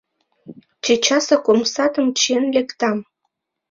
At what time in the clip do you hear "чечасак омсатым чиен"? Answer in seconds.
0.83-2.45